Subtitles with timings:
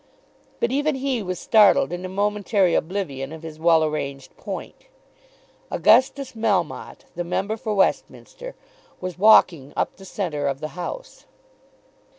[0.59, 4.87] But even he was startled into momentary oblivion of his well arranged point.
[5.69, 8.55] Augustus Melmotte, the member for Westminster,
[8.99, 11.27] was walking up the centre of the House.